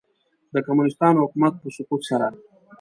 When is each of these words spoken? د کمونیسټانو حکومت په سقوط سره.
د 0.53 0.55
کمونیسټانو 0.65 1.23
حکومت 1.23 1.53
په 1.61 1.67
سقوط 1.75 2.01
سره. 2.09 2.27